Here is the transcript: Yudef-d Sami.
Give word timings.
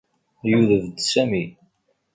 Yudef-d 0.49 0.97
Sami. 1.11 1.45